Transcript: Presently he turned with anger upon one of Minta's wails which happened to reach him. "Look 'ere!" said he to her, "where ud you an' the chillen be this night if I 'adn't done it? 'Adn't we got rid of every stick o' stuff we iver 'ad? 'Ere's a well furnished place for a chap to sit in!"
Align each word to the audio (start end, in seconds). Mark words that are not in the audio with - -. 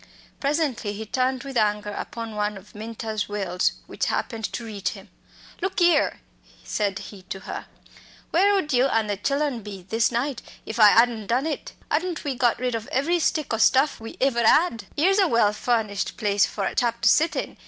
Presently 0.39 0.93
he 0.93 1.05
turned 1.05 1.43
with 1.43 1.55
anger 1.55 1.91
upon 1.91 2.33
one 2.35 2.57
of 2.57 2.73
Minta's 2.73 3.29
wails 3.29 3.73
which 3.85 4.05
happened 4.07 4.45
to 4.51 4.65
reach 4.65 4.89
him. 4.89 5.09
"Look 5.61 5.79
'ere!" 5.79 6.21
said 6.63 6.97
he 6.97 7.21
to 7.29 7.41
her, 7.41 7.67
"where 8.31 8.51
ud 8.55 8.73
you 8.73 8.85
an' 8.87 9.05
the 9.05 9.15
chillen 9.17 9.61
be 9.61 9.83
this 9.87 10.11
night 10.11 10.41
if 10.65 10.79
I 10.79 10.89
'adn't 10.99 11.27
done 11.27 11.45
it? 11.45 11.73
'Adn't 11.91 12.23
we 12.23 12.33
got 12.33 12.57
rid 12.57 12.73
of 12.73 12.87
every 12.87 13.19
stick 13.19 13.53
o' 13.53 13.57
stuff 13.59 13.99
we 13.99 14.17
iver 14.19 14.41
'ad? 14.43 14.85
'Ere's 14.97 15.19
a 15.19 15.27
well 15.27 15.53
furnished 15.53 16.17
place 16.17 16.47
for 16.47 16.63
a 16.65 16.73
chap 16.73 17.01
to 17.01 17.07
sit 17.09 17.35
in!" 17.35 17.57